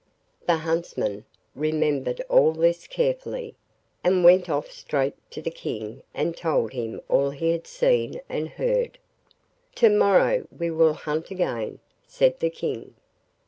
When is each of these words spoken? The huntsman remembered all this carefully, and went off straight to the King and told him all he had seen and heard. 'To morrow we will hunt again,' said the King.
The 0.47 0.57
huntsman 0.57 1.25
remembered 1.53 2.21
all 2.21 2.53
this 2.53 2.87
carefully, 2.87 3.53
and 4.03 4.23
went 4.23 4.49
off 4.49 4.71
straight 4.71 5.13
to 5.29 5.43
the 5.43 5.51
King 5.51 6.01
and 6.11 6.35
told 6.35 6.73
him 6.73 7.01
all 7.07 7.29
he 7.29 7.51
had 7.51 7.67
seen 7.67 8.19
and 8.27 8.49
heard. 8.49 8.97
'To 9.75 9.89
morrow 9.91 10.47
we 10.57 10.71
will 10.71 10.93
hunt 10.93 11.29
again,' 11.29 11.77
said 12.07 12.39
the 12.39 12.49
King. 12.49 12.95